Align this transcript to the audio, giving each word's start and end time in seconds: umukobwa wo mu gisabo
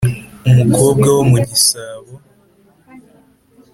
umukobwa 0.49 1.07
wo 1.17 1.23
mu 1.29 1.37
gisabo 1.47 2.13